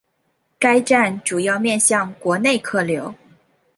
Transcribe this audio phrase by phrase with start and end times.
[0.57, 3.13] 该站主要面向国内客流。